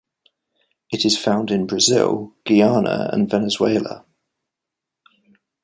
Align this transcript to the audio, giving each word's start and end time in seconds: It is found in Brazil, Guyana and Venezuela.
It 0.91 1.05
is 1.05 1.15
found 1.15 1.51
in 1.51 1.67
Brazil, 1.67 2.33
Guyana 2.43 3.11
and 3.13 3.29
Venezuela. 3.29 4.03